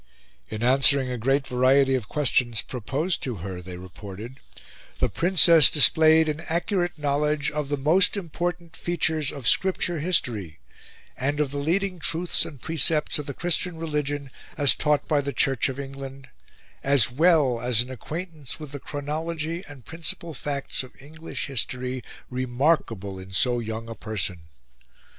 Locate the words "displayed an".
5.69-6.39